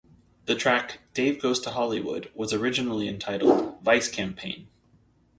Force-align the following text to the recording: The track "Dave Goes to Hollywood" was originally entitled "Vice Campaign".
The 0.45 0.55
track 0.55 0.99
"Dave 1.13 1.39
Goes 1.39 1.59
to 1.59 1.69
Hollywood" 1.69 2.31
was 2.33 2.53
originally 2.53 3.07
entitled 3.07 3.83
"Vice 3.83 4.09
Campaign". 4.09 4.67